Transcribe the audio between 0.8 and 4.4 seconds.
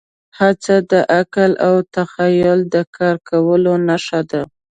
د عقل او تخیل د کار کولو نښه